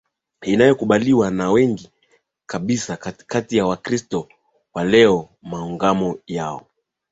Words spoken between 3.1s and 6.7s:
kati ya Wakristo wa leo Maungamo yao